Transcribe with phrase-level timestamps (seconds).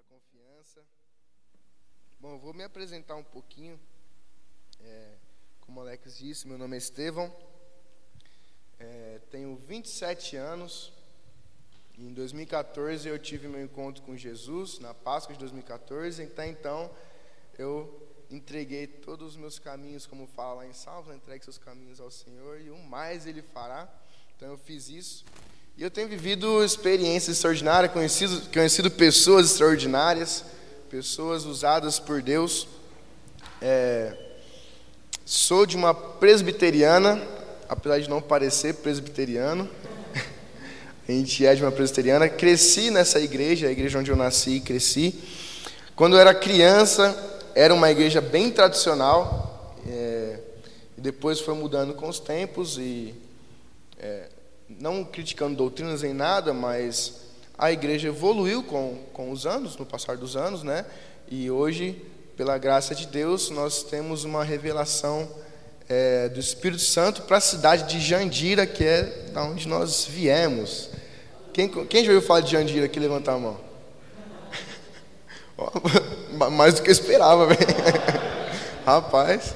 [0.00, 0.82] pela confiança.
[2.18, 3.78] Bom, vou me apresentar um pouquinho.
[4.80, 5.16] É,
[5.60, 7.34] como o Alex disse, meu nome é Estevão.
[8.78, 10.92] É, tenho 27 anos.
[11.98, 16.22] Em 2014 eu tive meu encontro com Jesus, na Páscoa de 2014.
[16.22, 16.90] Até então
[17.58, 22.10] eu entreguei todos os meus caminhos, como fala lá em Salmo, entregue seus caminhos ao
[22.10, 23.92] Senhor e o mais Ele fará.
[24.36, 25.24] Então eu fiz isso.
[25.80, 30.44] E eu tenho vivido experiências extraordinárias, conhecido, conhecido pessoas extraordinárias,
[30.90, 32.68] pessoas usadas por Deus.
[33.62, 34.14] É,
[35.24, 37.26] sou de uma presbiteriana,
[37.66, 39.66] apesar de não parecer presbiteriano.
[41.08, 42.28] A gente é de uma presbiteriana.
[42.28, 45.18] Cresci nessa igreja, a igreja onde eu nasci e cresci.
[45.96, 47.16] Quando eu era criança,
[47.54, 49.74] era uma igreja bem tradicional.
[49.88, 50.40] É,
[50.98, 53.14] e depois foi mudando com os tempos e
[53.98, 54.28] é,
[54.78, 57.20] não criticando doutrinas em nada, mas
[57.58, 60.86] a igreja evoluiu com, com os anos, no passar dos anos, né?
[61.28, 62.02] E hoje,
[62.36, 65.28] pela graça de Deus, nós temos uma revelação
[65.88, 70.90] é, do Espírito Santo para a cidade de Jandira, que é da onde nós viemos.
[71.52, 72.98] Quem, quem já ouviu falar de Jandira aqui?
[72.98, 73.60] Levanta a mão.
[76.52, 77.48] Mais do que eu esperava.
[78.86, 79.54] Rapaz.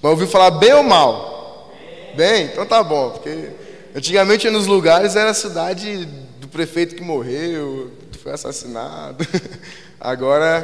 [0.00, 1.70] Mas ouviu falar bem ou mal?
[2.14, 3.50] Bem, então tá bom, porque
[3.98, 6.04] Antigamente nos lugares era a cidade
[6.38, 9.26] do prefeito que morreu, que foi assassinado.
[9.98, 10.62] Agora,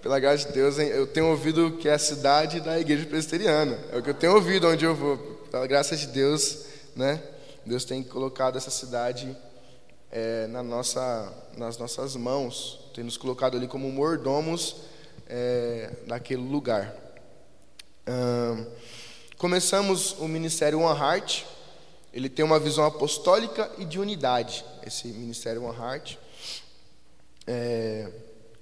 [0.00, 3.76] pela graça de Deus, eu tenho ouvido que é a cidade da igreja presbiteriana.
[3.92, 5.16] É o que eu tenho ouvido onde eu vou.
[5.50, 7.20] Pela graça de Deus, né?
[7.66, 9.36] Deus tem colocado essa cidade
[10.12, 14.76] é, na nossa, nas nossas mãos, tem nos colocado ali como mordomos
[15.28, 16.94] é, naquele lugar.
[19.36, 21.44] começamos o ministério One Heart
[22.12, 26.16] ele tem uma visão apostólica e de unidade, esse Ministério One Heart.
[27.46, 28.08] É,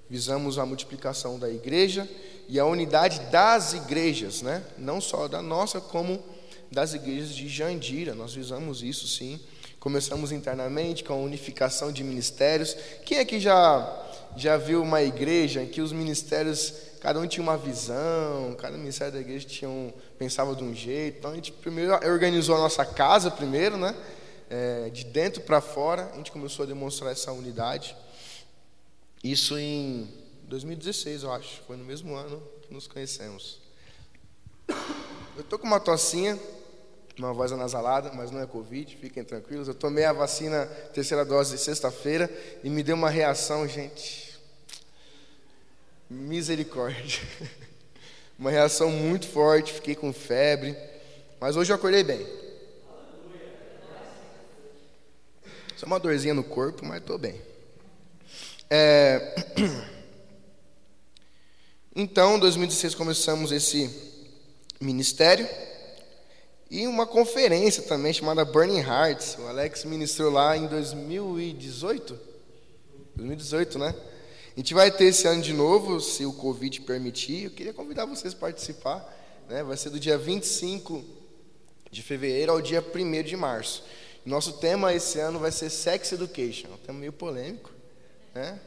[0.08, 2.08] visamos a multiplicação da igreja
[2.48, 4.64] e a unidade das igrejas, né?
[4.78, 6.22] não só da nossa, como
[6.70, 8.14] das igrejas de Jandira.
[8.14, 9.40] Nós visamos isso sim.
[9.78, 12.76] Começamos internamente com a unificação de ministérios.
[13.04, 14.06] Quem aqui já,
[14.36, 19.14] já viu uma igreja em que os ministérios cada um tinha uma visão, cada ministério
[19.14, 21.16] da igreja tinha um, pensava de um jeito.
[21.16, 23.96] Então a gente primeiro organizou a nossa casa primeiro, né?
[24.50, 27.96] É, de dentro para fora, a gente começou a demonstrar essa unidade.
[29.24, 33.60] Isso em 2016, eu acho, foi no mesmo ano que nos conhecemos.
[35.38, 36.38] Eu tô com uma tocinha,
[37.18, 39.68] uma voz anasalada, mas não é Covid, fiquem tranquilos.
[39.68, 42.30] Eu tomei a vacina, terceira dose, sexta-feira,
[42.62, 44.38] e me deu uma reação, gente,
[46.10, 47.20] Misericórdia.
[48.40, 50.74] Uma reação muito forte, fiquei com febre,
[51.38, 52.26] mas hoje eu acordei bem.
[55.76, 57.38] Só uma dorzinha no corpo, mas estou bem.
[58.70, 59.34] É...
[61.94, 63.90] Então, em 2016 começamos esse
[64.80, 65.46] ministério
[66.70, 69.36] e uma conferência também chamada Burning Hearts.
[69.40, 72.18] O Alex ministrou lá em 2018.
[73.16, 73.94] 2018, né?
[74.56, 77.44] A gente vai ter esse ano de novo, se o Covid permitir.
[77.44, 79.16] Eu queria convidar vocês a participar.
[79.48, 79.62] Né?
[79.62, 81.04] Vai ser do dia 25
[81.90, 83.84] de fevereiro ao dia 1 de março.
[84.26, 86.68] Nosso tema esse ano vai ser Sex Education.
[86.68, 87.70] É um tema meio polêmico.
[88.34, 88.58] Né?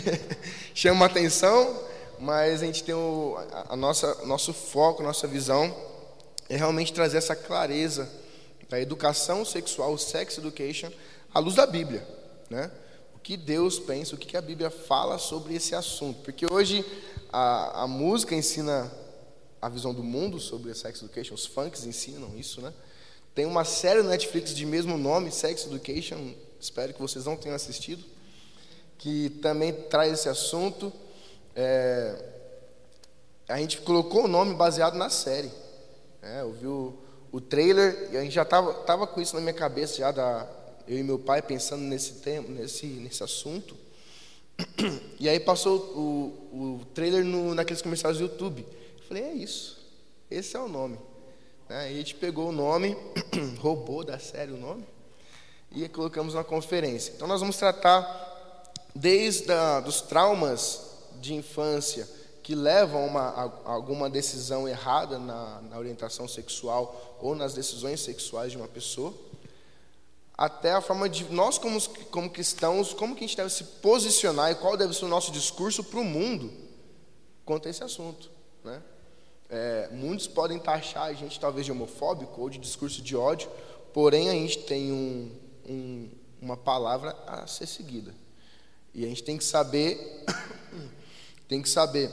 [0.74, 1.82] Chama atenção,
[2.18, 3.36] mas a gente tem o
[3.68, 5.74] a nossa, nosso foco, nossa visão
[6.48, 8.08] é realmente trazer essa clareza
[8.68, 10.90] da educação sexual, sex education,
[11.32, 12.06] à luz da Bíblia.
[12.50, 12.70] Né?
[13.24, 16.20] Que Deus pensa, o que a Bíblia fala sobre esse assunto.
[16.20, 16.84] Porque hoje
[17.32, 18.92] a, a música ensina
[19.62, 22.70] a visão do mundo sobre a Sex Education, os funks ensinam isso, né?
[23.34, 27.56] Tem uma série no Netflix de mesmo nome, Sex Education, espero que vocês não tenham
[27.56, 28.04] assistido,
[28.98, 30.92] que também traz esse assunto.
[31.56, 32.22] É,
[33.48, 35.50] a gente colocou o nome baseado na série.
[36.20, 36.42] Né?
[36.42, 36.94] Eu vi o,
[37.32, 40.46] o trailer e a gente já estava tava com isso na minha cabeça já da,
[40.86, 43.76] eu e meu pai pensando nesse tema, nesse, nesse assunto.
[45.18, 48.66] E aí passou o, o trailer no, naqueles comerciais do YouTube.
[48.98, 49.78] Eu falei, é isso,
[50.30, 50.98] esse é o nome.
[51.68, 52.94] Aí a gente pegou o nome,
[53.58, 54.84] roubou da série o nome,
[55.72, 57.12] e colocamos na conferência.
[57.16, 62.06] Então nós vamos tratar desde a, dos traumas de infância
[62.42, 63.20] que levam a, uma,
[63.64, 69.14] a alguma decisão errada na, na orientação sexual ou nas decisões sexuais de uma pessoa
[70.36, 74.50] até a forma de nós como, como cristãos, como que a gente deve se posicionar
[74.50, 76.52] e qual deve ser o nosso discurso para o mundo
[77.44, 78.30] quanto a esse assunto.
[78.64, 78.82] Né?
[79.48, 83.48] É, muitos podem taxar a gente talvez de homofóbico ou de discurso de ódio,
[83.92, 85.30] porém a gente tem um,
[85.68, 86.10] um,
[86.42, 88.12] uma palavra a ser seguida.
[88.92, 90.24] E a gente tem que saber
[91.46, 92.10] tem que saber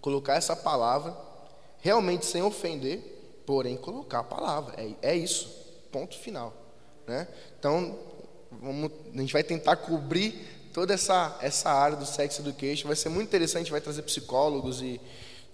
[0.00, 1.16] colocar essa palavra,
[1.78, 3.00] realmente sem ofender,
[3.44, 4.74] porém colocar a palavra.
[4.80, 5.48] É, é isso,
[5.90, 6.61] ponto final.
[7.06, 7.26] Né?
[7.58, 7.98] Então,
[8.50, 10.34] vamos, a gente vai tentar cobrir
[10.72, 12.86] toda essa, essa área do sex education.
[12.86, 15.00] Vai ser muito interessante, vai trazer psicólogos e,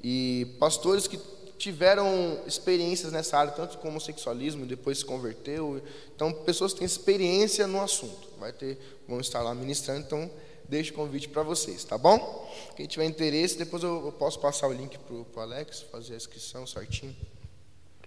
[0.03, 1.19] e pastores que
[1.59, 5.83] tiveram experiências nessa área, tanto com homossexualismo, depois se converteu.
[6.15, 8.29] Então, pessoas que têm experiência no assunto.
[8.39, 8.79] Vai ter,
[9.09, 10.31] vão estar lá ministrando, então
[10.69, 12.49] deixo o convite para vocês, tá bom?
[12.77, 16.17] Quem tiver interesse, depois eu, eu posso passar o link para o Alex, fazer a
[16.17, 17.17] inscrição certinho.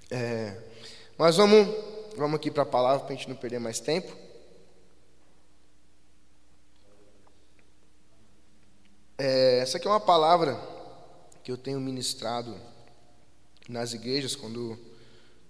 [0.09, 0.55] É,
[1.17, 1.67] mas vamos,
[2.15, 4.15] vamos aqui para a palavra para a gente não perder mais tempo.
[9.17, 10.59] É, essa aqui é uma palavra
[11.43, 12.55] que eu tenho ministrado
[13.67, 14.77] nas igrejas quando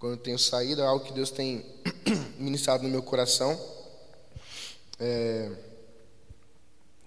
[0.02, 1.64] quando tenho saído, é algo que Deus tem
[2.40, 3.56] ministrado no meu coração.
[5.00, 5.52] É,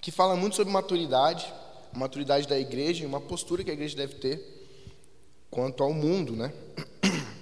[0.00, 1.52] que fala muito sobre maturidade,
[1.92, 4.40] a maturidade da igreja e uma postura que a igreja deve ter
[5.50, 6.52] quanto ao mundo, né?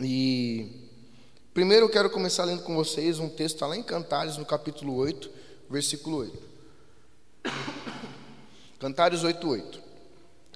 [0.00, 0.77] E
[1.58, 4.94] primeiro eu quero começar lendo com vocês um texto tá lá em Cantares, no capítulo
[4.94, 5.28] 8,
[5.68, 6.38] versículo 8.
[8.78, 9.82] Cantares 8, 8.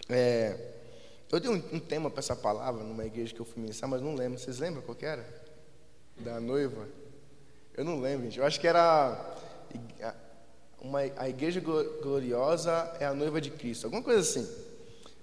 [0.08, 0.56] É,
[1.32, 4.00] eu dei um, um tema para essa palavra numa igreja que eu fui ministrar, mas
[4.00, 4.38] não lembro.
[4.38, 5.26] Vocês lembram qual era?
[6.18, 6.86] Da noiva?
[7.76, 8.38] Eu não lembro, gente.
[8.38, 9.34] Eu acho que era
[10.80, 14.48] uma, a igreja gloriosa é a noiva de Cristo, alguma coisa assim.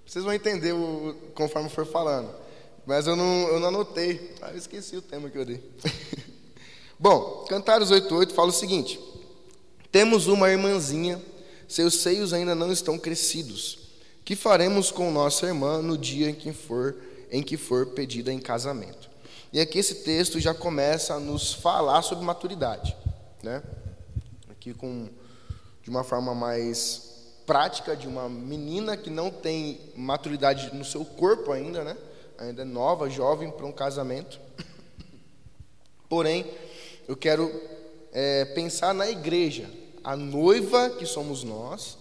[0.04, 2.49] Vocês vão entender o, conforme for falando.
[2.90, 4.34] Mas eu não, eu não anotei.
[4.42, 5.62] Ah, eu esqueci o tema que eu dei.
[6.98, 8.98] Bom, Cantares 8.8 fala o seguinte.
[9.92, 11.22] Temos uma irmãzinha,
[11.68, 13.78] seus seios ainda não estão crescidos.
[14.24, 16.96] Que faremos com nossa irmã no dia em que for,
[17.30, 19.08] em que for pedida em casamento?
[19.52, 22.96] E aqui esse texto já começa a nos falar sobre maturidade.
[23.40, 23.62] Né?
[24.50, 25.08] Aqui com
[25.80, 27.02] de uma forma mais
[27.46, 31.96] prática de uma menina que não tem maturidade no seu corpo ainda, né?
[32.40, 34.40] Ainda nova, jovem para um casamento.
[36.08, 36.44] Porém,
[37.06, 37.48] eu quero
[38.12, 39.70] é, pensar na igreja,
[40.02, 41.96] a noiva que somos nós,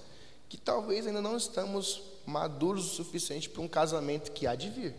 [0.47, 4.95] que talvez ainda não estamos maduros o suficiente para um casamento que há de vir.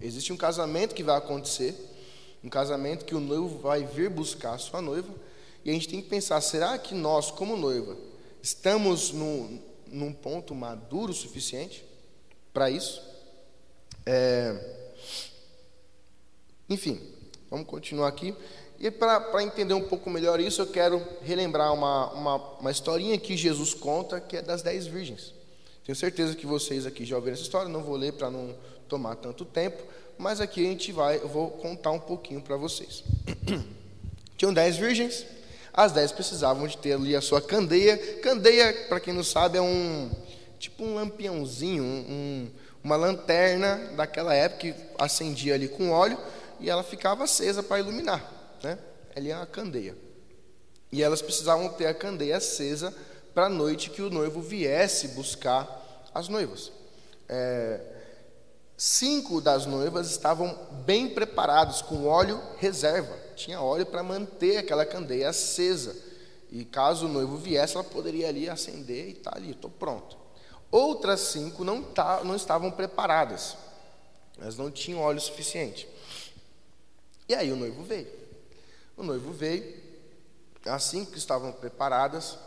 [0.00, 1.76] Existe um casamento que vai acontecer,
[2.42, 5.14] um casamento que o noivo vai vir buscar a sua noiva,
[5.64, 7.96] e a gente tem que pensar: será que nós, como noiva,
[8.42, 11.84] Estamos num, num ponto maduro o suficiente
[12.54, 13.02] para isso?
[14.06, 14.54] É,
[16.68, 17.00] enfim,
[17.50, 18.34] vamos continuar aqui.
[18.78, 23.36] E para entender um pouco melhor isso, eu quero relembrar uma, uma, uma historinha que
[23.36, 25.34] Jesus conta, que é das dez virgens.
[25.84, 28.54] Tenho certeza que vocês aqui já ouviram essa história, não vou ler para não
[28.88, 29.82] tomar tanto tempo,
[30.16, 33.04] mas aqui a gente vai, eu vou contar um pouquinho para vocês.
[34.36, 35.26] Tinham dez virgens,
[35.72, 37.96] as dez precisavam de ter ali a sua candeia.
[38.20, 40.10] Candeia, para quem não sabe, é um
[40.58, 42.50] tipo um lampiãozinho, um,
[42.82, 46.18] uma lanterna daquela época que acendia ali com óleo
[46.58, 48.30] e ela ficava acesa para iluminar,
[48.62, 48.78] né?
[49.14, 49.96] Ali é a candeia.
[50.92, 52.94] E elas precisavam ter a candeia acesa
[53.34, 56.72] para a noite que o noivo viesse buscar as noivas.
[57.28, 57.80] É,
[58.76, 65.30] cinco das noivas estavam bem preparados com óleo reserva tinha óleo para manter aquela candeia
[65.30, 65.96] acesa.
[66.50, 70.18] E caso o noivo viesse, ela poderia ali acender e tá ali, estou pronto.
[70.70, 73.56] Outras cinco não, tá, não estavam preparadas,
[74.40, 75.88] elas não tinham óleo suficiente.
[77.28, 78.08] E aí o noivo veio.
[78.96, 79.80] O noivo veio,
[80.66, 82.38] as cinco que estavam preparadas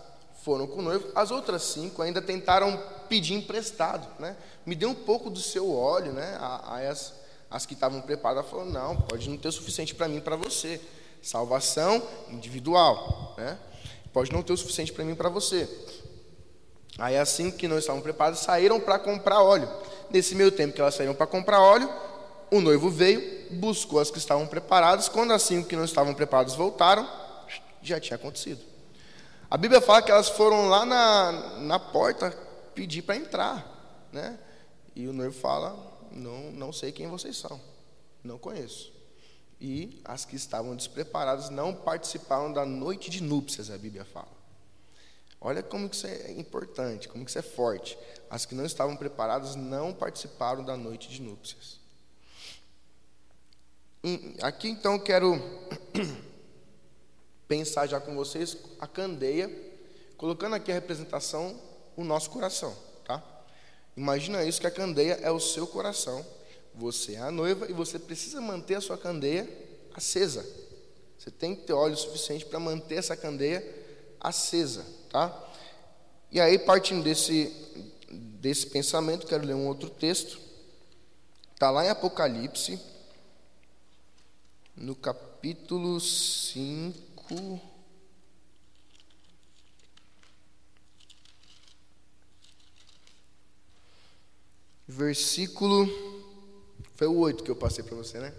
[0.44, 2.78] foram com o noivo, as outras cinco ainda tentaram
[3.08, 4.36] pedir emprestado, né?
[4.66, 6.38] Me dê um pouco do seu óleo, né?
[6.66, 7.14] Aí as,
[7.50, 10.36] as que estavam preparadas falaram: não, pode não ter o suficiente para mim e para
[10.36, 10.82] você.
[11.22, 13.58] Salvação individual, né?
[14.12, 15.70] Pode não ter o suficiente para mim e para você.
[16.98, 19.70] Aí, assim que não estavam preparados, saíram para comprar óleo.
[20.10, 21.90] Nesse meio tempo que elas saíram para comprar óleo,
[22.52, 25.10] o noivo veio, buscou as que estavam preparadas.
[25.10, 27.08] Quando as cinco que não estavam preparadas voltaram,
[27.82, 28.62] já tinha acontecido.
[29.50, 32.32] A Bíblia fala que elas foram lá na, na porta
[32.74, 34.38] pedir para entrar, né?
[34.96, 35.76] E o noivo fala:
[36.12, 37.60] não, não sei quem vocês são,
[38.24, 38.92] não conheço.
[39.60, 44.43] E as que estavam despreparadas não participaram da noite de núpcias, a Bíblia fala.
[45.44, 47.98] Olha como que isso é importante, como que isso é forte.
[48.30, 51.82] As que não estavam preparadas não participaram da noite de núpcias.
[54.42, 55.34] Aqui então quero
[57.48, 59.52] pensar já com vocês a candeia,
[60.16, 61.60] colocando aqui a representação
[61.96, 63.22] o nosso coração, tá?
[63.96, 66.26] Imagina isso que a candeia é o seu coração.
[66.74, 69.48] Você é a noiva e você precisa manter a sua candeia
[69.94, 70.44] acesa.
[71.18, 73.64] Você tem que ter óleo suficiente para manter essa candeia
[74.20, 75.32] acesa, tá?
[76.32, 77.54] E aí partindo desse
[78.44, 80.38] desse pensamento, quero ler um outro texto.
[81.54, 82.78] Está lá em Apocalipse,
[84.76, 87.62] no capítulo 5.
[94.86, 95.88] Versículo.
[96.96, 98.34] Foi o 8 que eu passei para você, né?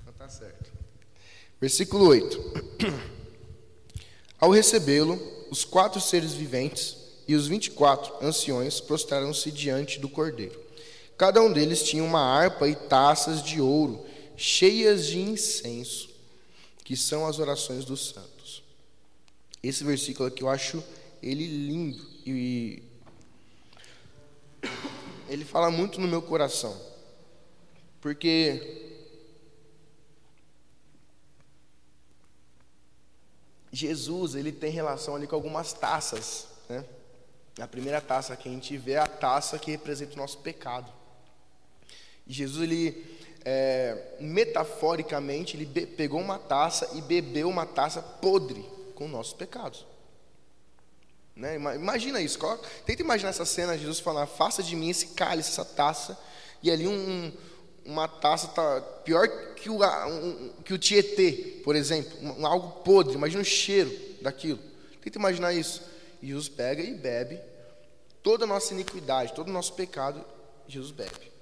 [0.00, 0.72] Então tá certo.
[1.60, 2.40] Versículo 8.
[4.40, 10.08] Ao recebê-lo, os quatro seres viventes e os vinte e quatro anciões prostraram-se diante do
[10.08, 10.58] cordeiro.
[11.18, 16.08] Cada um deles tinha uma harpa e taças de ouro, cheias de incenso,
[16.84, 18.62] que são as orações dos santos.
[19.62, 20.82] Esse versículo aqui eu acho
[21.22, 22.82] ele lindo e
[25.28, 26.76] ele fala muito no meu coração.
[28.00, 28.89] Porque
[33.72, 36.84] Jesus, ele tem relação ali com algumas taças, né?
[37.58, 40.90] A primeira taça que a gente vê é a taça que representa o nosso pecado.
[42.26, 49.08] E Jesus, ele, é, metaforicamente, ele pegou uma taça e bebeu uma taça podre com
[49.08, 49.84] nossos pecados.
[51.34, 51.56] Né?
[51.56, 52.38] Imagina isso,
[52.86, 56.18] tenta imaginar essa cena, Jesus falar, faça de mim esse cálice, essa taça,
[56.62, 57.32] e ali um,
[57.90, 63.14] uma taça tá pior que o, um, que o Tietê, por exemplo, um, algo podre,
[63.14, 63.90] imagina o cheiro
[64.22, 64.58] daquilo.
[65.02, 65.82] Tenta imaginar isso.
[66.22, 67.40] Jesus pega e bebe
[68.22, 70.24] toda a nossa iniquidade, todo o nosso pecado,
[70.68, 71.32] Jesus bebe.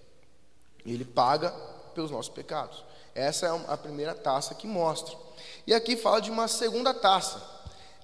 [0.85, 1.51] E ele paga
[1.95, 2.85] pelos nossos pecados.
[3.15, 5.17] Essa é a primeira taça que mostra.
[5.67, 7.43] E aqui fala de uma segunda taça.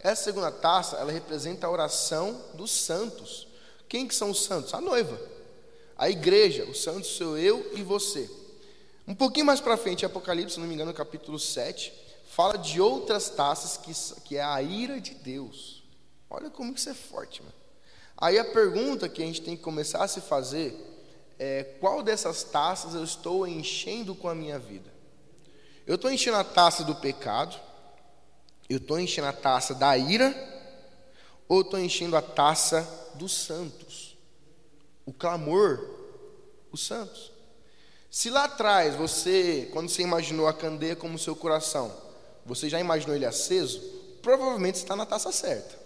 [0.01, 3.49] Essa segunda taça, ela representa a oração dos santos.
[3.89, 4.75] Quem que são os santos?
[4.75, 5.19] A noiva.
[5.97, 8.29] A igreja, os santos sou eu e você.
[9.07, 11.93] Um pouquinho mais para frente, Apocalipse, se não me engano, capítulo 7,
[12.27, 15.83] fala de outras taças que, que é a ira de Deus.
[16.29, 17.55] Olha como que isso é forte, mano.
[18.17, 20.75] Aí a pergunta que a gente tem que começar a se fazer
[21.39, 24.93] é: qual dessas taças eu estou enchendo com a minha vida?
[25.87, 27.57] Eu estou enchendo a taça do pecado,
[28.69, 30.35] eu estou enchendo a taça da ira,
[31.47, 34.13] ou estou enchendo a taça dos santos?
[35.05, 35.89] O clamor,
[36.73, 37.33] os santos.
[38.11, 41.95] Se lá atrás você, quando você imaginou a candeia como seu coração,
[42.47, 43.81] você já imaginou ele aceso,
[44.23, 45.83] provavelmente está na taça certa.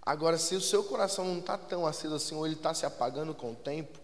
[0.00, 3.34] Agora, se o seu coração não está tão aceso assim, ou ele está se apagando
[3.34, 3.98] com o tempo,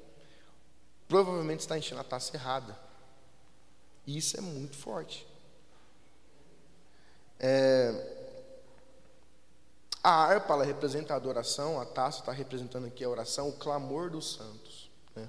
[1.09, 2.79] provavelmente está enchendo a taça errada.
[4.07, 5.27] E isso é muito forte.
[7.41, 8.18] É,
[10.09, 14.09] a harpa ela representa a adoração, a taça está representando aqui a oração, o clamor
[14.09, 14.91] dos santos.
[15.15, 15.29] Né?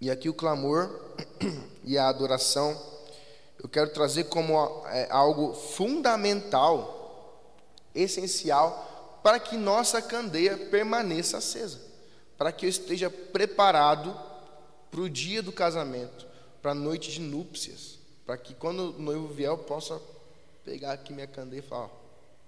[0.00, 1.00] E aqui o clamor
[1.84, 2.76] e a adoração,
[3.62, 7.44] eu quero trazer como é, algo fundamental,
[7.94, 11.80] essencial para que nossa candeia permaneça acesa,
[12.36, 14.12] para que eu esteja preparado
[14.90, 16.26] para o dia do casamento,
[16.60, 20.02] para a noite de núpcias, para que quando o noivo vier eu possa
[20.64, 22.05] pegar aqui minha candeia e falar: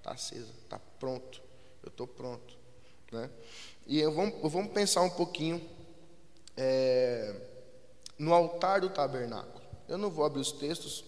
[0.09, 1.43] está acesa, está pronto,
[1.83, 2.57] eu estou pronto.
[3.13, 3.31] Né?
[3.87, 5.61] E vamos, vamos pensar um pouquinho
[6.57, 7.35] é,
[8.19, 9.63] no altar do tabernáculo.
[9.89, 11.05] Eu não vou abrir os textos,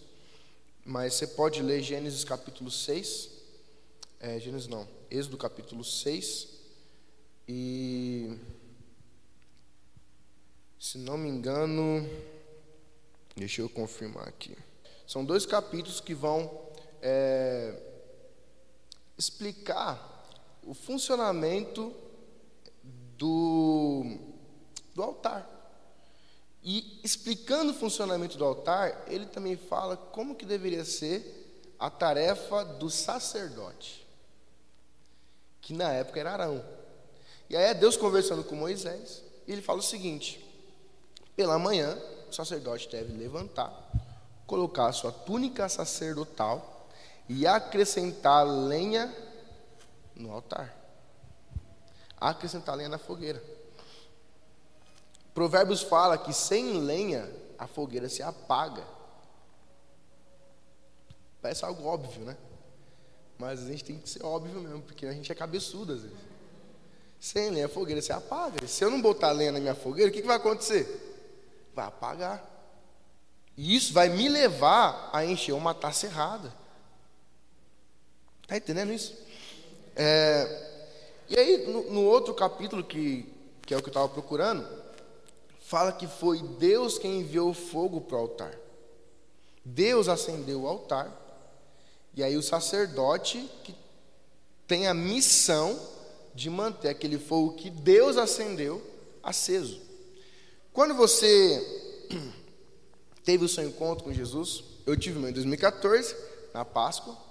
[0.84, 3.30] mas você pode ler Gênesis capítulo 6.
[4.18, 6.48] É, Gênesis não, Êxodo capítulo 6.
[7.48, 8.38] E,
[10.78, 12.08] se não me engano,
[13.36, 14.56] deixa eu confirmar aqui.
[15.06, 16.68] São dois capítulos que vão
[17.02, 17.89] é,
[19.20, 20.26] explicar
[20.64, 21.94] o funcionamento
[23.16, 24.18] do,
[24.94, 25.48] do altar.
[26.62, 32.64] E explicando o funcionamento do altar, ele também fala como que deveria ser a tarefa
[32.64, 34.00] do sacerdote
[35.70, 36.64] que na época era Arão.
[37.48, 40.44] E aí é Deus conversando com Moisés, e ele fala o seguinte:
[41.36, 41.96] pela manhã,
[42.28, 43.72] o sacerdote deve levantar,
[44.48, 46.79] colocar a sua túnica sacerdotal
[47.28, 49.14] e acrescentar lenha
[50.14, 50.74] no altar.
[52.20, 53.42] Acrescentar lenha na fogueira.
[55.32, 58.84] Provérbios fala que sem lenha a fogueira se apaga.
[61.40, 62.36] Parece algo óbvio, né?
[63.38, 66.18] Mas a gente tem que ser óbvio mesmo, porque a gente é cabeçudo às vezes.
[67.18, 68.66] Sem lenha, fogueira, você apaga.
[68.66, 71.68] Se eu não botar lenha na minha fogueira, o que, que vai acontecer?
[71.74, 72.44] Vai apagar.
[73.56, 76.52] E isso vai me levar a encher uma taça errada.
[78.50, 79.14] Está entendendo isso?
[79.94, 80.70] É,
[81.28, 83.24] e aí, no, no, outro capítulo, que,
[83.62, 84.66] que é o que eu estava procurando,
[85.60, 88.58] fala que foi Deus quem enviou fogo para o altar.
[89.64, 91.16] Deus acendeu o altar
[92.12, 93.72] e aí o sacerdote que
[94.66, 95.78] tem a missão
[96.34, 98.82] de manter aquele fogo que Deus acendeu
[99.22, 99.80] aceso.
[100.72, 102.04] Quando você
[103.22, 106.16] teve o seu encontro com Jesus, eu tive meu em 2014,
[106.52, 107.29] na Páscoa,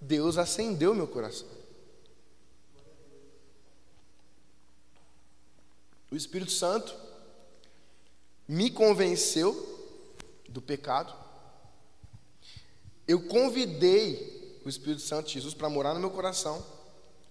[0.00, 1.48] Deus acendeu meu coração.
[6.10, 6.94] O Espírito Santo
[8.48, 9.54] me convenceu
[10.48, 11.14] do pecado.
[13.06, 16.64] Eu convidei o Espírito Santo de Jesus para morar no meu coração.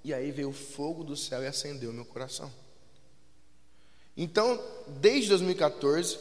[0.03, 2.51] E aí veio o fogo do céu e acendeu meu coração.
[4.15, 6.17] Então, desde 2014,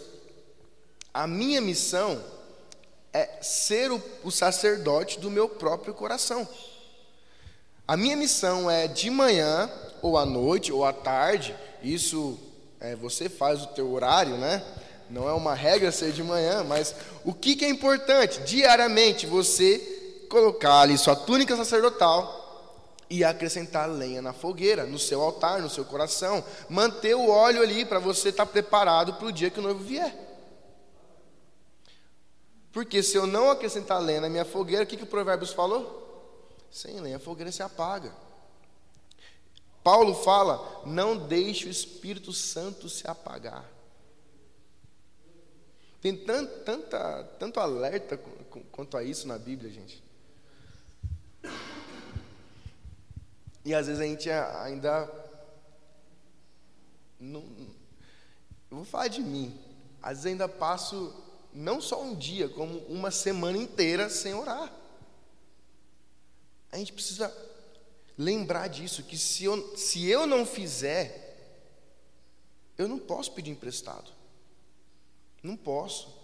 [1.13, 2.23] a minha missão
[3.13, 6.47] é ser o, o sacerdote do meu próprio coração.
[7.87, 9.71] A minha missão é de manhã,
[10.03, 12.39] ou à noite, ou à tarde, isso
[12.81, 14.63] é, você faz o teu horário, né?
[15.09, 18.41] Não é uma regra ser de manhã, mas o que, que é importante?
[18.43, 19.79] Diariamente você
[20.29, 22.37] colocar ali sua túnica sacerdotal
[23.09, 27.87] e acrescentar lenha na fogueira, no seu altar, no seu coração, manter o óleo ali
[27.87, 30.28] para você estar tá preparado para o dia que o noivo vier.
[32.79, 36.57] Porque se eu não acrescentar lenha na minha fogueira, o que, que o Provérbios falou?
[36.71, 38.15] Sem lenha a fogueira se apaga.
[39.83, 43.69] Paulo fala: não deixe o Espírito Santo se apagar.
[46.01, 48.17] Tem tanto, tanta, tanto alerta
[48.71, 50.01] quanto a isso na Bíblia, gente.
[53.65, 55.13] E às vezes a gente ainda.
[57.19, 57.43] Não,
[58.71, 59.61] eu vou falar de mim.
[60.01, 61.27] Às vezes ainda passo
[61.59, 64.73] não só um dia, como uma semana inteira sem orar.
[66.71, 67.37] A gente precisa
[68.17, 71.37] lembrar disso, que se eu, se eu não fizer,
[72.77, 74.13] eu não posso pedir emprestado.
[75.43, 76.17] Não posso.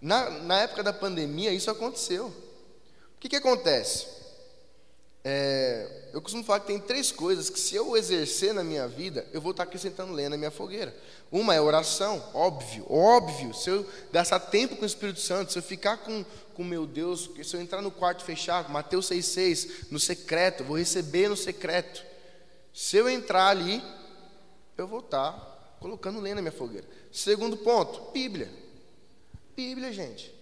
[0.00, 2.28] Na, na época da pandemia, isso aconteceu.
[2.28, 4.06] O que, que acontece?
[5.24, 9.26] É, eu costumo falar que tem três coisas que, se eu exercer na minha vida,
[9.32, 10.94] eu vou estar acrescentando lenha na minha fogueira.
[11.30, 13.52] Uma é oração, óbvio, óbvio.
[13.52, 16.24] Se eu gastar tempo com o Espírito Santo, se eu ficar com
[16.56, 21.28] o meu Deus, se eu entrar no quarto fechado, Mateus 6,6, no secreto, vou receber
[21.28, 22.02] no secreto.
[22.72, 23.82] Se eu entrar ali,
[24.76, 26.86] eu vou estar colocando lenha na minha fogueira.
[27.12, 28.50] Segundo ponto, Bíblia.
[29.56, 30.34] Bíblia, gente.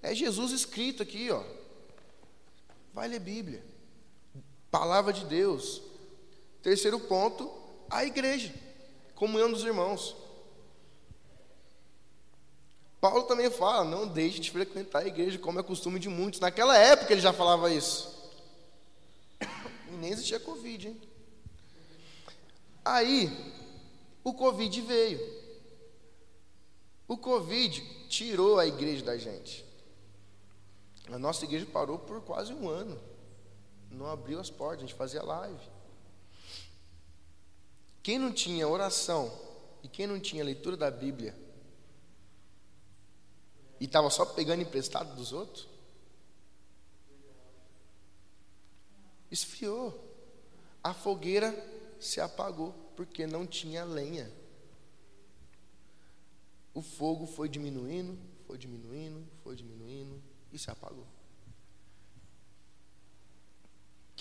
[0.00, 1.42] É Jesus escrito aqui, ó.
[2.92, 3.71] Vai ler Bíblia.
[4.72, 5.82] Palavra de Deus.
[6.62, 7.52] Terceiro ponto,
[7.90, 8.52] a igreja.
[9.14, 10.16] Comunhão dos irmãos.
[12.98, 16.40] Paulo também fala: não deixe de frequentar a igreja, como é costume de muitos.
[16.40, 18.32] Naquela época ele já falava isso.
[19.90, 21.00] E nem existia Covid, hein?
[22.82, 23.30] Aí,
[24.24, 25.42] o Covid veio.
[27.06, 29.66] O Covid tirou a igreja da gente.
[31.12, 33.11] A nossa igreja parou por quase um ano.
[33.92, 35.70] Não abriu as portas, a gente fazia live.
[38.02, 39.32] Quem não tinha oração
[39.82, 41.36] e quem não tinha leitura da Bíblia
[43.78, 45.68] e estava só pegando emprestado dos outros,
[49.30, 50.10] esfriou.
[50.82, 51.54] A fogueira
[52.00, 54.30] se apagou porque não tinha lenha
[56.74, 61.06] o fogo foi diminuindo, foi diminuindo, foi diminuindo e se apagou.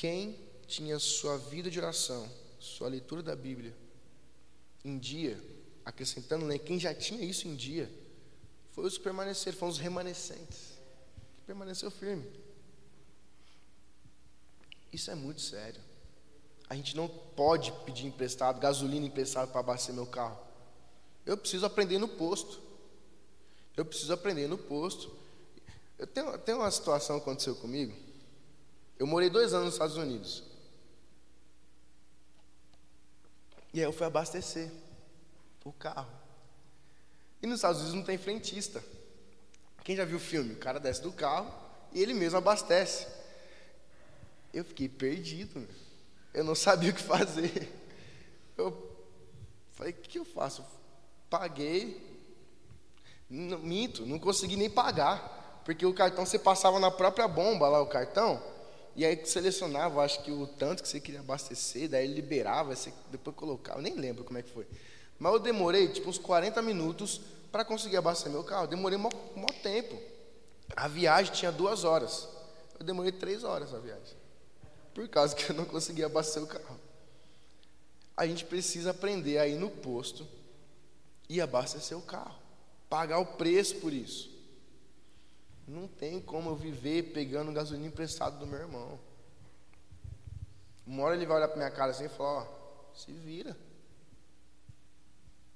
[0.02, 0.36] Quem
[0.66, 2.28] tinha sua vida de oração,
[2.60, 3.72] sua leitura da Bíblia
[4.84, 5.40] em dia,
[5.86, 7.88] acrescentando, né, quem já tinha isso em dia,
[8.72, 10.80] foi os que permaneceram, foram os remanescentes,
[11.38, 12.28] que permaneceu firme.
[14.92, 15.80] Isso é muito sério.
[16.68, 20.40] A gente não pode pedir emprestado, gasolina emprestado para abastecer meu carro.
[21.28, 22.60] Eu preciso aprender no posto.
[23.78, 25.16] Eu preciso aprender no posto.
[26.00, 28.10] Eu tenho, tenho uma situação que aconteceu comigo.
[29.02, 30.44] Eu morei dois anos nos Estados Unidos.
[33.74, 34.70] E aí eu fui abastecer
[35.66, 36.08] o carro.
[37.42, 38.84] E nos Estados Unidos não tem frentista.
[39.84, 40.54] Quem já viu o filme?
[40.54, 41.52] O cara desce do carro
[41.92, 43.08] e ele mesmo abastece.
[44.54, 45.68] Eu fiquei perdido.
[46.32, 47.74] Eu não sabia o que fazer.
[48.56, 48.96] Eu
[49.72, 50.64] falei, o que eu faço?
[51.28, 52.08] Paguei.
[53.28, 55.64] Minto, não consegui nem pagar.
[55.66, 58.51] Porque o cartão você passava na própria bomba lá, o cartão.
[58.96, 63.36] E aí selecionava, acho que o tanto que você queria abastecer, daí liberava, você depois
[63.36, 64.68] colocava, nem lembro como é que foi.
[65.18, 68.68] Mas eu demorei tipo uns 40 minutos para conseguir abastecer meu carro.
[68.68, 69.96] Demorei um maior tempo.
[70.76, 72.28] A viagem tinha duas horas.
[72.80, 74.18] Eu demorei três horas a viagem.
[74.94, 76.80] Por causa que eu não conseguia abastecer o carro.
[78.18, 80.28] A gente precisa aprender a ir no posto
[81.30, 82.36] e abastecer o carro,
[82.90, 84.31] pagar o preço por isso.
[85.67, 89.00] Não tem como eu viver pegando gasolina emprestado do meu irmão.
[90.86, 93.56] Uma hora ele vai olhar para minha cara assim e falar: Ó, se vira.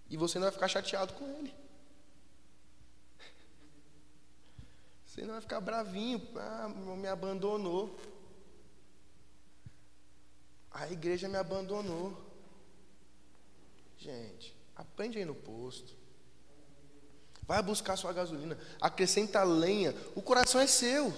[0.10, 1.54] E você não vai ficar chateado com ele.
[5.06, 7.98] Você não vai ficar bravinho, ah, me abandonou.
[10.70, 12.22] A igreja me abandonou.
[13.98, 15.96] Gente, aprende aí no posto.
[17.48, 19.96] Vai buscar sua gasolina, acrescenta lenha.
[20.16, 21.14] O coração é seu.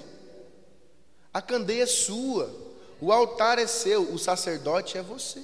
[1.34, 2.54] A candeia é sua.
[3.00, 5.44] O altar é seu, o sacerdote é você.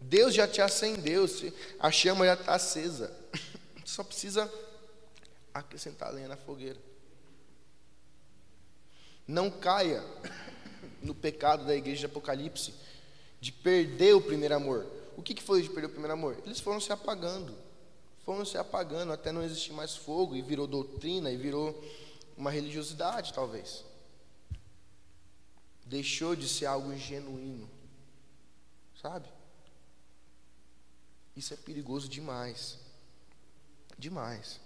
[0.00, 1.26] Deus já te acendeu,
[1.78, 3.12] a chama já está acesa.
[3.84, 4.52] Só precisa
[5.54, 6.78] acrescentar lenha na fogueira.
[9.26, 10.04] Não caia
[11.02, 12.74] no pecado da igreja de Apocalipse
[13.40, 14.86] de perder o primeiro amor.
[15.16, 16.36] O que, foi de perder o primeiro amor?
[16.44, 17.54] Eles foram se apagando,
[18.24, 21.82] foram se apagando até não existir mais fogo e virou doutrina e virou
[22.36, 23.84] uma religiosidade, talvez.
[25.84, 27.68] Deixou de ser algo genuíno,
[29.00, 29.28] sabe?
[31.36, 32.78] Isso é perigoso demais,
[33.98, 34.60] demais.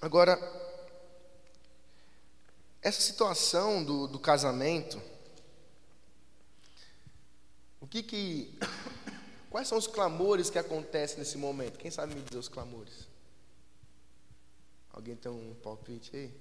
[0.00, 0.38] Agora,
[2.80, 5.00] essa situação do, do casamento,
[7.80, 8.58] o que que.
[9.50, 11.78] Quais são os clamores que acontecem nesse momento?
[11.78, 13.08] Quem sabe me dizer os clamores?
[14.92, 16.34] Alguém tem um palpite aí?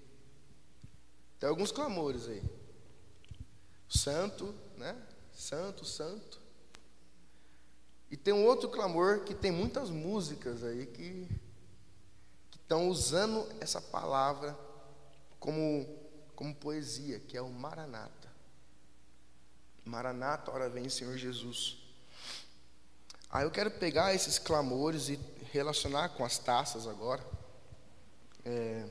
[1.39, 2.43] Tem alguns clamores aí.
[3.89, 4.95] Santo, né?
[5.34, 6.39] Santo, santo.
[8.12, 11.28] E tem um outro clamor que tem muitas músicas aí que,
[12.69, 14.56] estão usando essa palavra
[15.39, 15.88] como
[16.36, 18.30] como poesia, que é o Maranata.
[19.84, 21.88] Maranata, hora vem Senhor Jesus.
[23.30, 25.20] Aí eu quero pegar esses clamores e
[25.52, 27.24] relacionar com as taças agora.
[28.44, 28.88] É...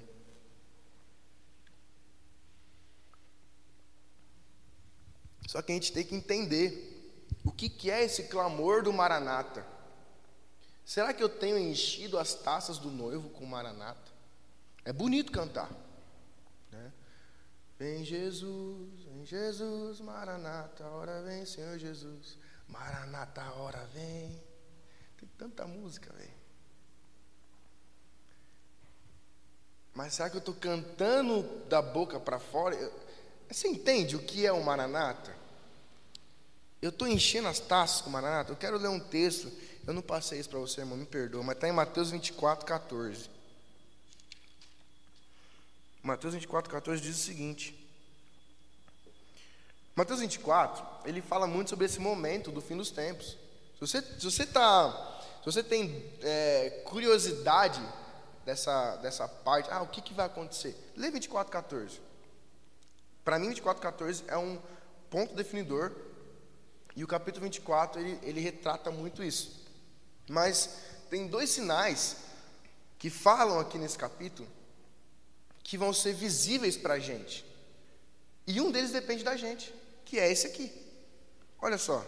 [5.47, 9.67] Só que a gente tem que entender o que, que é esse clamor do Maranata.
[10.85, 14.13] Será que eu tenho enchido as taças do noivo com Maranata?
[14.85, 15.71] É bonito cantar.
[17.79, 22.37] Vem Jesus, vem Jesus, Maranata, hora vem, Senhor Jesus.
[22.69, 24.41] Maranata, hora vem.
[25.19, 26.39] Tem tanta música, velho.
[29.95, 32.77] Mas será que eu estou cantando da boca para fora?
[33.51, 35.35] Você entende o que é o Maranata?
[36.81, 38.53] Eu estou enchendo as taças com o Maranata.
[38.53, 39.51] Eu quero ler um texto.
[39.87, 43.29] Eu não passei isso para você, irmão, me perdoa, mas está em Mateus 24, 14.
[46.03, 47.78] Mateus 24, 14 diz o seguinte.
[49.99, 53.37] Mateus 24, ele fala muito sobre esse momento do fim dos tempos.
[53.75, 57.83] Se você, se você, tá, se você tem é, curiosidade
[58.47, 60.77] dessa, dessa parte, ah, o que, que vai acontecer?
[60.97, 62.01] Lê 24, 14.
[63.25, 64.63] Para mim, 24, 14 é um
[65.11, 65.91] ponto definidor.
[66.95, 69.67] E o capítulo 24, ele, ele retrata muito isso.
[70.31, 70.77] Mas
[71.11, 72.19] tem dois sinais
[73.01, 74.49] que falam aqui nesse capítulo
[75.65, 77.45] que vão ser visíveis para a gente.
[78.47, 79.75] E um deles depende da gente,
[80.09, 80.73] que é esse aqui.
[81.61, 82.05] Olha só.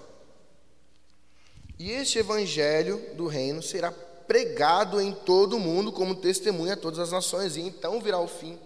[1.78, 6.98] E este evangelho do reino será pregado em todo o mundo como testemunha a todas
[6.98, 8.58] as nações, e então virá o fim.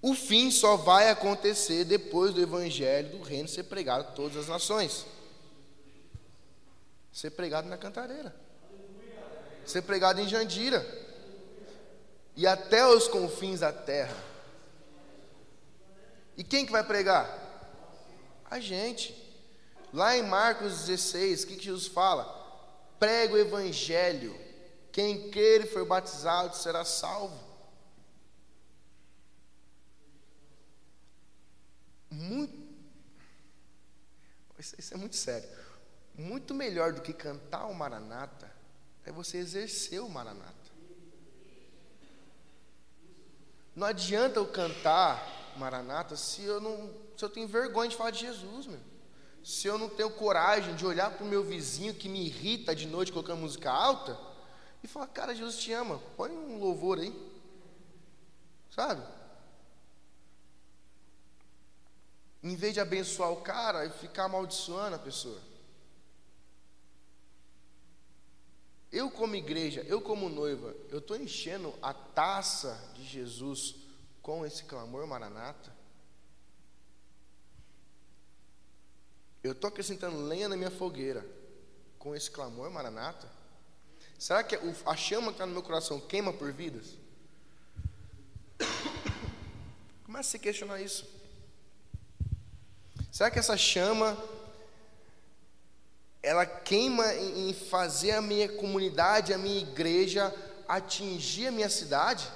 [0.00, 4.48] O fim só vai acontecer depois do evangelho do reino ser pregado a todas as
[4.48, 5.04] nações.
[7.12, 8.34] Ser pregado na cantareira.
[9.64, 10.86] Ser pregado em Jandira
[12.36, 14.16] e até os confins da terra.
[16.36, 17.26] E quem que vai pregar?
[18.44, 19.24] A gente.
[19.92, 22.24] Lá em Marcos 16, o que, Jesus fala?
[22.98, 24.38] Prega o evangelho.
[24.92, 27.38] Quem crer e for batizado será salvo.
[32.10, 32.66] Muito.
[34.58, 35.48] Isso é muito sério.
[36.14, 38.50] Muito melhor do que cantar o Maranata
[39.04, 40.54] é você exercer o Maranata.
[43.74, 48.20] Não adianta eu cantar Maranata se eu não, se eu tenho vergonha de falar de
[48.20, 48.80] Jesus, meu.
[49.42, 52.86] Se eu não tenho coragem de olhar para o meu vizinho que me irrita de
[52.86, 54.18] noite colocando música alta
[54.82, 57.14] e falar, cara, Jesus te ama, põe um louvor aí.
[58.70, 59.02] Sabe?
[62.42, 65.40] Em vez de abençoar o cara e ficar amaldiçoando a pessoa.
[68.90, 73.85] Eu, como igreja, eu, como noiva, eu estou enchendo a taça de Jesus
[74.26, 75.72] com esse clamor maranata?
[79.40, 81.24] Eu estou acrescentando lenha na minha fogueira
[81.96, 83.30] com esse clamor maranata?
[84.18, 86.96] Será que a chama que está no meu coração queima por vidas?
[90.04, 91.06] Comece a se questionar isso.
[93.12, 94.18] Será que essa chama
[96.20, 100.34] ela queima em fazer a minha comunidade, a minha igreja
[100.66, 102.28] atingir a minha cidade?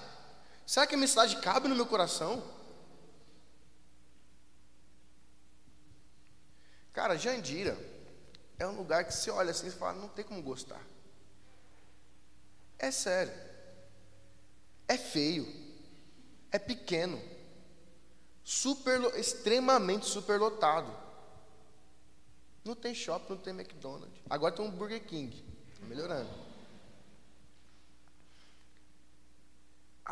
[0.70, 2.40] Será que a cidade cabe no meu coração?
[6.92, 7.76] Cara, Jandira
[8.56, 10.80] é um lugar que você olha assim e fala, não tem como gostar.
[12.78, 13.32] É sério.
[14.86, 15.44] É feio.
[16.52, 17.20] É pequeno.
[18.44, 20.96] Super, extremamente superlotado.
[22.64, 24.22] Não tem shopping, não tem McDonald's.
[24.30, 25.36] Agora tem um Burger King.
[25.80, 26.49] Tá melhorando.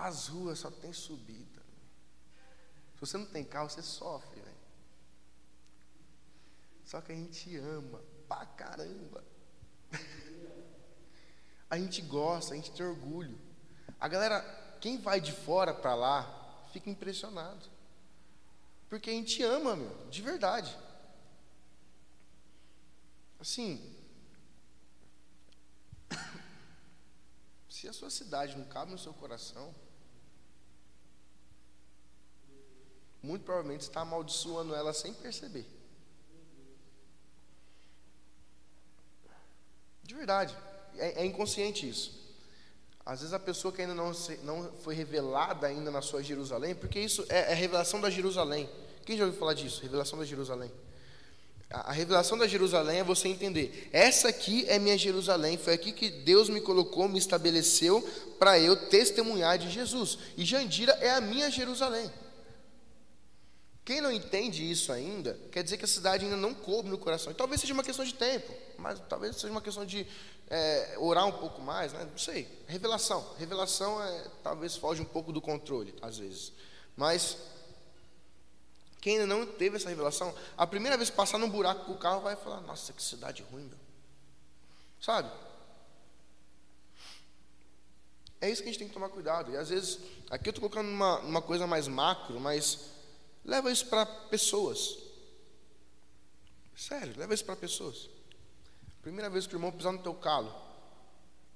[0.01, 1.63] As ruas só tem subida.
[2.95, 4.39] Se você não tem carro, você sofre.
[6.85, 9.23] Só que a gente ama pra caramba.
[11.69, 13.39] a gente gosta, a gente tem orgulho.
[14.01, 14.41] A galera,
[14.81, 17.69] quem vai de fora para lá, fica impressionado.
[18.89, 20.75] Porque a gente ama, meu, de verdade.
[23.39, 23.95] Assim,
[27.69, 29.75] se a sua cidade não cabe no seu coração,
[33.23, 35.67] muito provavelmente está amaldiçoando ela sem perceber.
[40.03, 40.57] De verdade.
[40.97, 42.19] É, é, inconsciente isso.
[43.05, 46.75] Às vezes a pessoa que ainda não, se, não foi revelada ainda na sua Jerusalém,
[46.75, 48.69] porque isso é, é revelação da Jerusalém.
[49.05, 49.83] Quem já ouviu falar disso?
[49.83, 50.71] Revelação da Jerusalém.
[51.71, 53.89] A, a revelação da Jerusalém é você entender.
[53.93, 55.57] Essa aqui é minha Jerusalém.
[55.57, 58.03] Foi aqui que Deus me colocou, me estabeleceu
[58.39, 60.19] para eu testemunhar de Jesus.
[60.37, 62.11] E Jandira é a minha Jerusalém.
[63.89, 67.33] Quem não entende isso ainda, quer dizer que a cidade ainda não coube no coração.
[67.33, 70.07] E talvez seja uma questão de tempo, mas talvez seja uma questão de
[70.51, 72.05] é, orar um pouco mais, né?
[72.05, 72.47] não sei.
[72.67, 73.27] Revelação.
[73.39, 76.53] Revelação é, talvez foge um pouco do controle, às vezes.
[76.95, 77.39] Mas
[79.01, 81.99] quem ainda não teve essa revelação, a primeira vez que passar num buraco com o
[81.99, 83.79] carro vai falar, nossa, que cidade ruim, meu.
[85.01, 85.31] Sabe?
[88.39, 89.51] É isso que a gente tem que tomar cuidado.
[89.51, 89.99] E às vezes,
[90.29, 92.98] aqui eu estou colocando uma, uma coisa mais macro, mas
[93.49, 94.99] Leva isso para pessoas.
[96.77, 98.11] Sério, leva isso para pessoas.
[99.01, 100.55] Primeira vez que o irmão pisar no teu calo.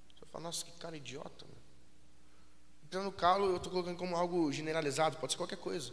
[0.09, 1.45] Você fala, nossa, que cara idiota.
[1.45, 1.59] Meu.
[2.89, 5.93] Pisar no calo, eu estou colocando como algo generalizado, pode ser qualquer coisa.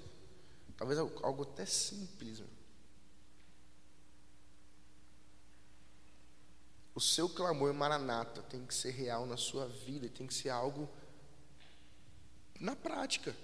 [0.78, 2.40] Talvez algo até simples.
[2.40, 2.50] Meu.
[6.96, 10.90] O seu clamor maranata tem que ser real na sua vida, tem que ser algo
[12.58, 13.36] na prática.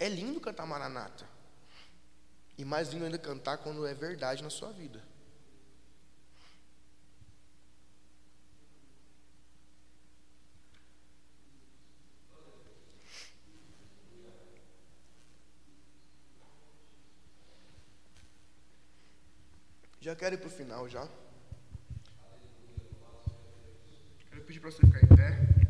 [0.00, 1.28] É lindo cantar Maranata.
[2.56, 5.04] E mais lindo ainda cantar quando é verdade na sua vida.
[20.00, 21.06] Já quero ir para o final já.
[24.30, 25.60] Quero pedir para você ficar em pé.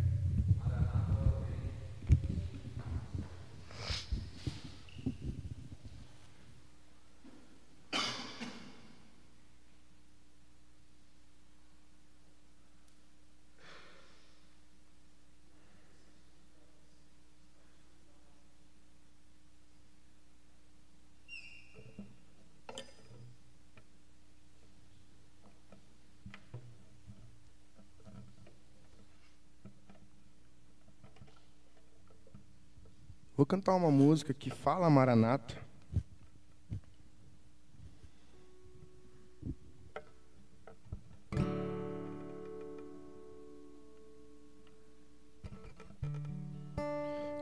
[33.39, 35.56] Vou cantar uma música que fala Maranata.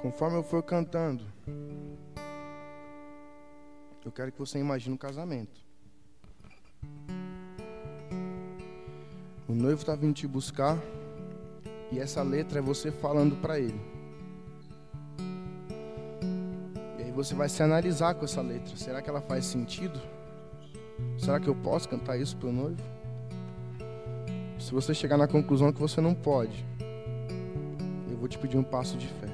[0.01, 1.23] Conforme eu for cantando,
[4.03, 5.61] eu quero que você imagine um casamento.
[9.47, 10.79] O noivo está vindo te buscar
[11.93, 13.98] e essa letra é você falando para ele.
[17.19, 18.77] Você vai se analisar com essa letra.
[18.77, 20.01] Será que ela faz sentido?
[21.19, 22.81] Será que eu posso cantar isso para o noivo?
[24.57, 26.65] Se você chegar na conclusão que você não pode,
[28.09, 29.27] eu vou te pedir um passo de fé.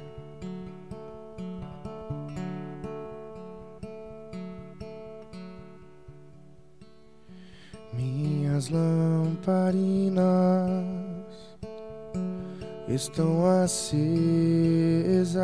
[7.93, 10.25] Minhas lamparinas
[12.89, 15.35] estão acesas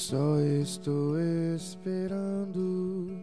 [0.00, 1.20] Só estou
[1.54, 3.22] esperando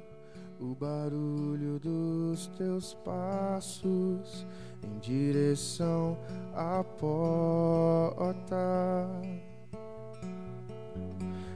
[0.62, 4.46] o barulho dos teus passos
[4.84, 6.16] em direção
[6.54, 8.56] à porta.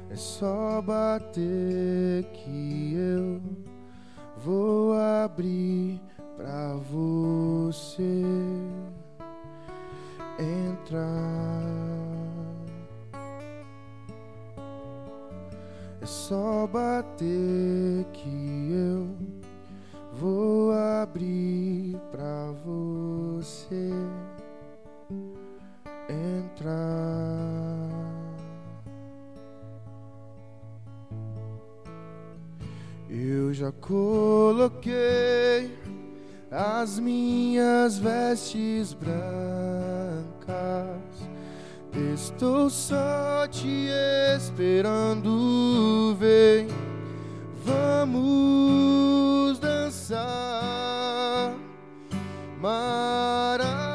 [0.09, 3.39] É só bater que eu
[4.37, 6.01] vou abrir
[6.35, 8.23] pra você
[10.39, 11.80] entrar.
[16.31, 19.05] Só bater que eu
[20.13, 23.91] vou abrir pra você
[26.07, 27.89] entrar.
[33.09, 34.89] Eu já coloquei
[36.49, 39.11] as minhas vestes brancas
[41.93, 43.89] Estou só te
[44.37, 46.67] esperando, vem,
[47.65, 51.53] vamos dançar.
[52.61, 53.90] Maranata,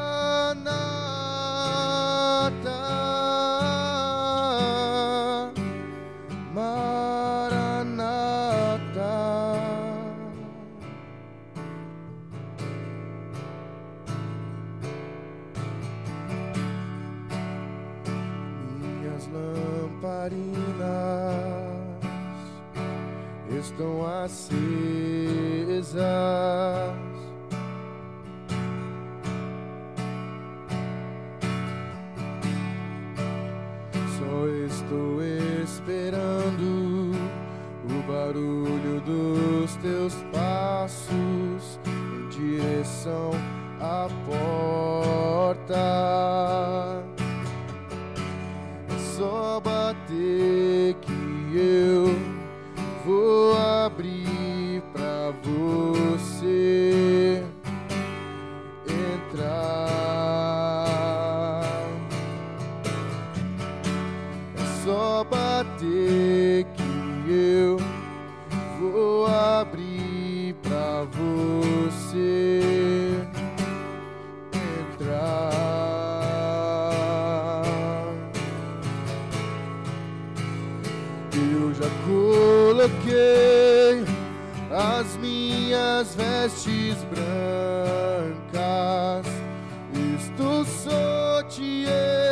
[90.64, 91.86] Só te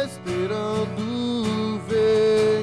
[0.04, 2.53] esperando, vem,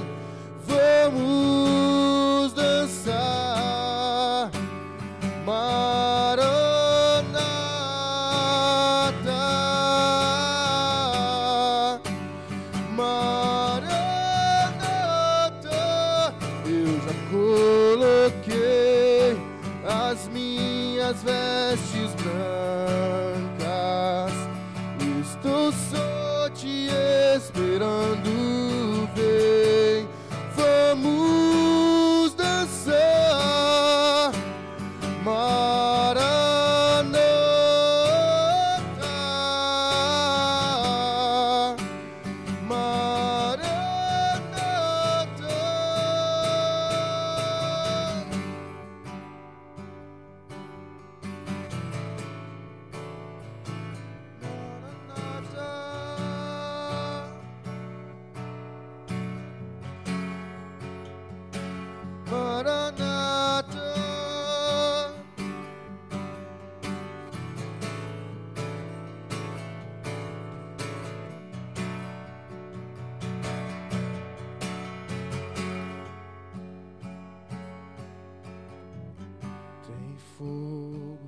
[80.41, 81.19] fogo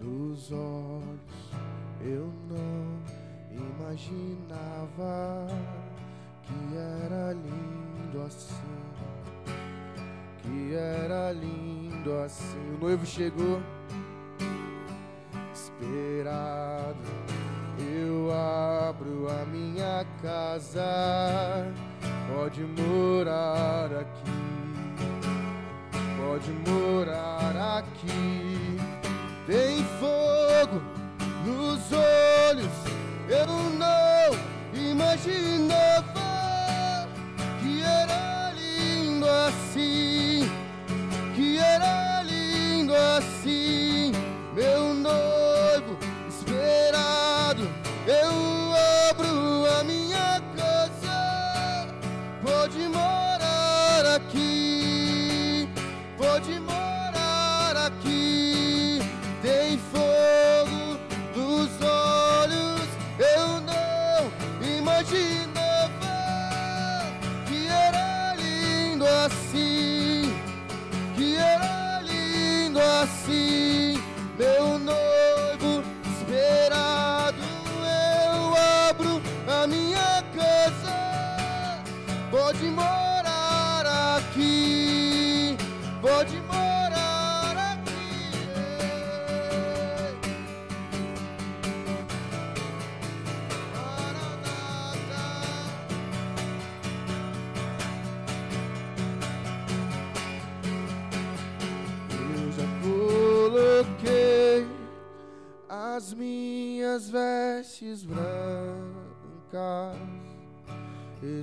[0.00, 1.52] nos olhos,
[2.00, 2.98] eu não
[3.78, 5.46] imaginava
[6.42, 8.54] que era lindo assim,
[10.42, 12.74] que era lindo assim.
[12.74, 13.60] O noivo chegou,
[15.54, 16.98] esperado.
[17.78, 21.72] Eu abro a minha casa,
[22.34, 24.09] pode morar aqui
[26.40, 28.78] pode morar aqui.
[29.46, 30.80] Tem fogo
[31.44, 32.70] nos olhos,
[33.28, 33.46] eu
[33.78, 34.38] não
[34.74, 35.99] imaginava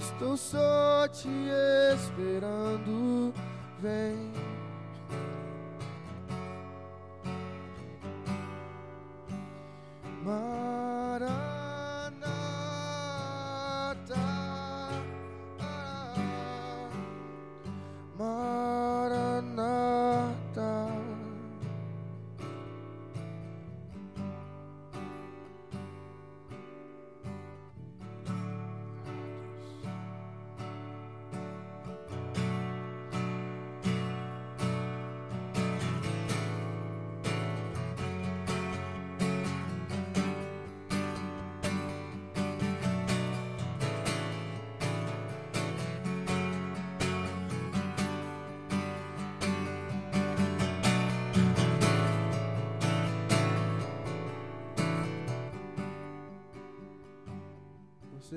[0.08, 1.28] Estou só te
[1.94, 3.34] esperando.
[3.80, 4.32] Vem.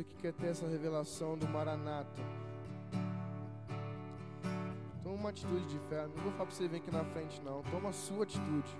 [0.00, 2.22] Você que quer ter essa revelação do Maranata,
[5.02, 6.06] toma uma atitude de fé.
[6.06, 7.62] Não vou falar pra você vir aqui na frente, não.
[7.64, 8.74] Toma a sua atitude.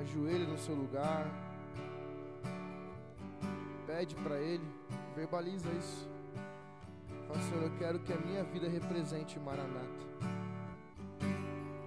[0.00, 1.30] Ajoelhe no seu lugar.
[3.86, 4.68] Pede para Ele.
[5.14, 6.08] Verbaliza isso.
[7.28, 10.06] Fala, Senhor, eu quero que a minha vida represente Maranata.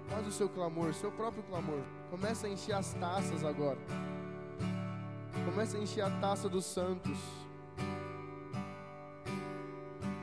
[0.08, 1.82] Faz o seu clamor, seu próprio clamor.
[2.10, 3.80] Começa a encher as taças agora.
[5.44, 7.49] Começa a encher a taça dos santos.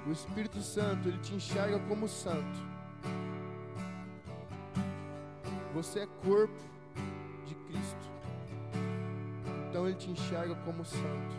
[0.06, 2.58] O Espírito Santo, ele te enxerga como santo.
[5.74, 6.54] Você é corpo
[7.44, 8.08] de Cristo.
[9.68, 11.36] Então ele te enxerga como santo.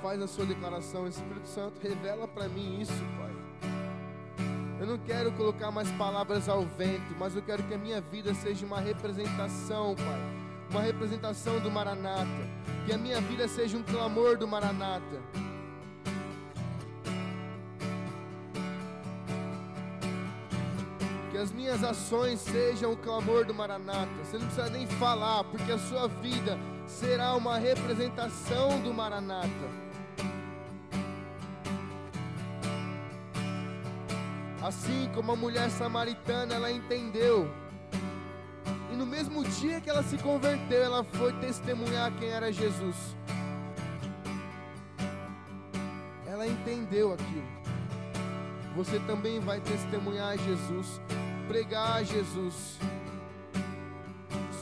[0.00, 3.32] Faz a sua declaração, Espírito Santo, revela para mim isso, Pai.
[4.78, 8.32] Eu não quero colocar mais palavras ao vento, mas eu quero que a minha vida
[8.32, 10.20] seja uma representação, Pai.
[10.70, 12.26] Uma representação do Maranata.
[12.86, 15.20] Que a minha vida seja um clamor do Maranata.
[21.42, 24.08] As minhas ações sejam o clamor do Maranata.
[24.22, 29.48] Você não precisa nem falar, porque a sua vida será uma representação do Maranata.
[34.62, 37.50] Assim como a mulher samaritana, ela entendeu.
[38.92, 43.16] E no mesmo dia que ela se converteu, ela foi testemunhar quem era Jesus.
[46.24, 47.62] Ela entendeu aquilo.
[48.76, 51.00] Você também vai testemunhar Jesus,
[51.52, 52.78] pregar Jesus.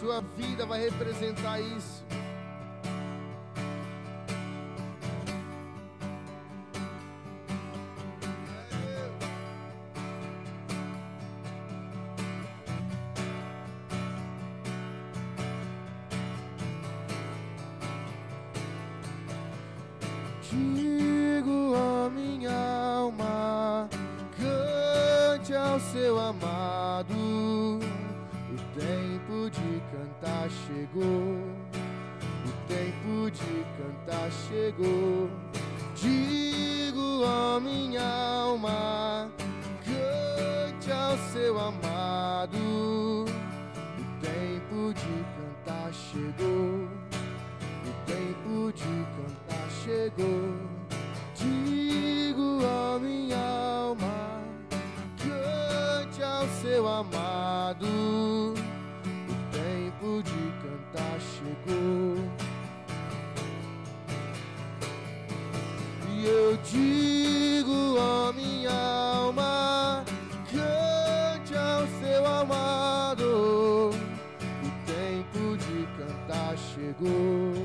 [0.01, 2.00] Sua vida vai representar isso.
[49.91, 50.55] Chegou.
[51.35, 54.41] Digo a minha alma,
[55.19, 57.87] cante ao seu amado.
[57.87, 62.17] O tempo de cantar chegou.
[66.09, 70.05] E eu digo a minha alma,
[70.53, 73.91] cante ao seu amado.
[73.91, 77.60] O tempo de cantar chegou.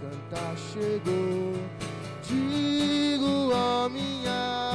[0.00, 1.54] Cantar chegou.
[2.28, 4.65] Digo a minha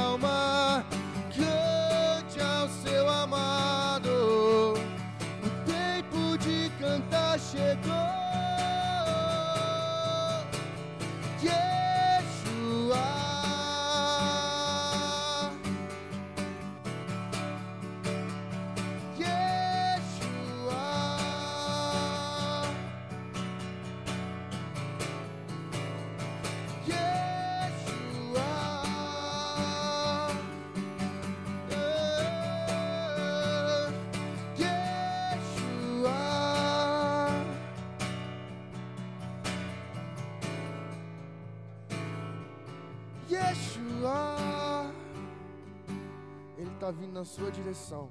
[46.89, 48.09] vindo na sua direção.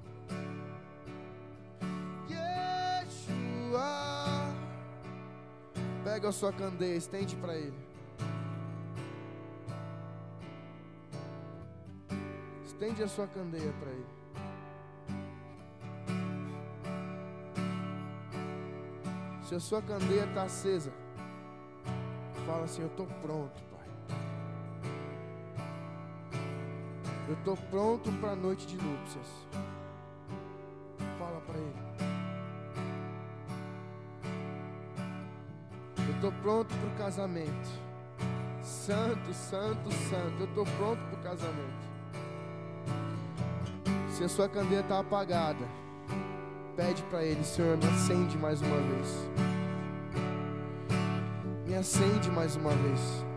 [2.29, 3.81] Yeshua.
[6.03, 7.77] Pega a sua candeia, estende para ele.
[12.63, 14.21] Estende a sua candeia para ele.
[19.43, 20.93] Se a sua candeia está acesa,
[22.45, 23.70] fala assim: Eu estou pronto.
[27.31, 29.25] Eu estou pronto para a noite de núpcias.
[31.17, 31.73] Fala para ele.
[36.09, 37.69] Eu estou pronto para o casamento.
[38.61, 40.39] Santo, santo, santo.
[40.41, 41.91] Eu estou pronto para o casamento.
[44.09, 45.65] Se a sua candeia está apagada,
[46.75, 49.29] pede para ele, Senhor, me acende mais uma vez.
[51.65, 53.30] Me acende mais uma vez.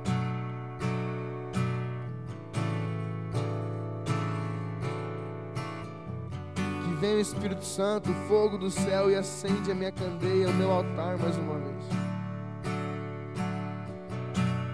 [7.25, 11.35] Espírito Santo, o fogo do céu e acende a minha candeia, o meu altar mais
[11.39, 11.85] uma vez.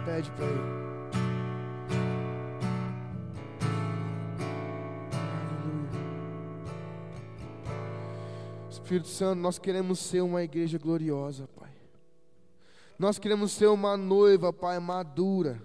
[0.05, 0.81] Pede para Ele.
[8.69, 11.71] Espírito Santo, nós queremos ser uma igreja gloriosa, Pai.
[12.99, 15.63] Nós queremos ser uma noiva, Pai, madura.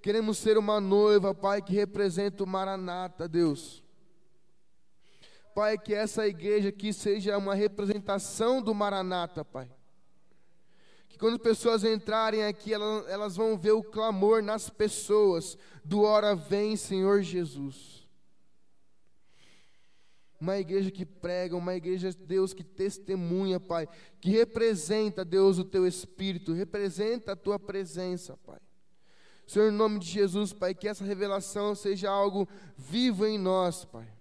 [0.00, 3.84] Queremos ser uma noiva, Pai, que representa o Maranata, Deus.
[5.54, 9.70] Pai, que essa igreja aqui seja uma representação do Maranata, Pai.
[11.08, 16.02] Que quando as pessoas entrarem aqui, elas, elas vão ver o clamor nas pessoas do
[16.02, 18.08] hora vem, Senhor Jesus.
[20.40, 23.88] Uma igreja que prega, uma igreja, Deus, que testemunha, Pai,
[24.20, 28.60] que representa, Deus, o teu Espírito, representa a tua presença, Pai.
[29.46, 32.48] Senhor, em nome de Jesus, Pai, que essa revelação seja algo
[32.78, 34.19] vivo em nós, Pai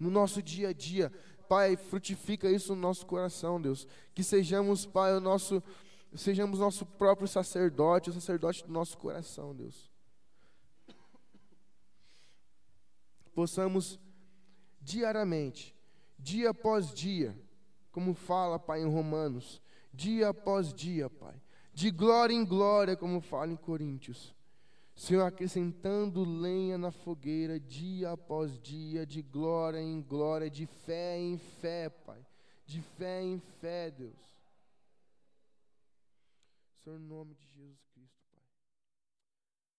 [0.00, 1.12] no nosso dia a dia.
[1.48, 3.86] Pai, frutifica isso no nosso coração, Deus.
[4.14, 5.62] Que sejamos, Pai, o nosso,
[6.14, 9.90] sejamos nosso próprio sacerdote, o sacerdote do nosso coração, Deus.
[13.34, 14.00] Possamos
[14.80, 15.76] diariamente,
[16.18, 17.38] dia após dia,
[17.92, 19.60] como fala, Pai, em Romanos,
[19.92, 21.40] dia após dia, Pai,
[21.72, 24.34] de glória em glória, como fala em Coríntios
[25.00, 31.38] Senhor, acrescentando lenha na fogueira, dia após dia, de glória em glória, de fé em
[31.38, 32.22] fé, Pai.
[32.66, 34.14] De fé em fé, Deus.
[36.84, 37.89] Senhor, em nome de Jesus.